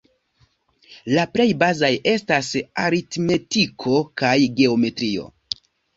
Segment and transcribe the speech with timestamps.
[1.17, 2.49] La plej bazaj estas
[2.85, 5.29] aritmetiko kaj geometrio.